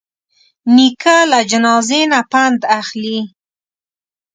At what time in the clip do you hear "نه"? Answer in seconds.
2.11-2.19